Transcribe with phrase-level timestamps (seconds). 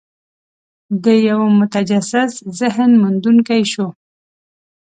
[1.03, 3.87] د یوه متجسس ذهن موندونکي شو.